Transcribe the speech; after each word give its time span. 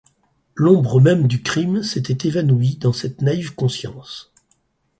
L’ombre 0.55 0.99
même 0.99 1.27
du 1.27 1.43
crime 1.43 1.83
s’était 1.83 2.27
évanouie 2.27 2.77
dans 2.77 2.91
cette 2.91 3.21
naïve 3.21 3.53
conscience. 3.53 4.33